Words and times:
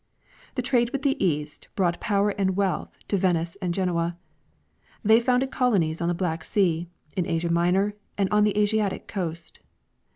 The 0.55 0.63
trade 0.63 0.89
with 0.89 1.03
the 1.03 1.23
east 1.23 1.67
brought 1.75 1.99
power 2.01 2.31
and 2.31 2.55
wealth 2.55 2.97
to 3.07 3.17
Venice 3.17 3.55
and 3.61 3.71
Genoa. 3.71 4.17
They 5.03 5.19
founded 5.19 5.51
colonies 5.51 6.01
on 6.01 6.07
the 6.07 6.15
Black 6.15 6.43
sea, 6.43 6.87
in 7.15 7.27
Asia 7.27 7.51
Minor, 7.53 7.93
and 8.17 8.27
on 8.31 8.43
the 8.43 8.57
Asiatic 8.57 9.07
coast. 9.07 9.59